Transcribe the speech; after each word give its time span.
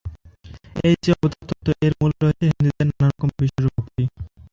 এই 0.87 0.95
যে 1.03 1.09
অবতারতত্ত্ব 1.15 1.67
এর 1.85 1.93
মূলে 1.99 2.15
রয়েছে 2.17 2.43
হিন্দুদের 2.49 2.87
নানারকম 2.89 3.29
বিশ্বাস 3.37 3.65
ও 3.67 3.75
ভক্তি। 3.75 4.03